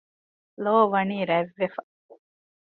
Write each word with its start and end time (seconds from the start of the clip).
ލޯ 0.63 0.75
ވަނީ 0.91 1.17
ރަތް 1.29 1.53
ވެފަ 1.59 1.81